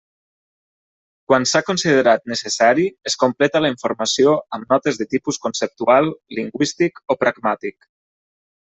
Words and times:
Quan 1.31 1.43
s'ha 1.51 1.61
considerat 1.67 2.25
necessari, 2.33 2.85
es 3.11 3.17
completa 3.25 3.63
la 3.67 3.71
informació 3.75 4.35
amb 4.59 4.75
notes 4.77 5.01
de 5.03 5.11
tipus 5.15 5.41
conceptual, 5.47 6.13
lingüístic 6.41 7.05
o 7.17 7.23
pragmàtic. 7.25 7.93